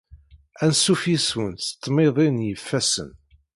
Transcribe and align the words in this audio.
Anṣuf 0.63 1.03
yes-went 1.11 1.61
s 1.67 1.69
tmiḍi 1.83 2.27
n 2.29 2.45
yifassen. 2.47 3.11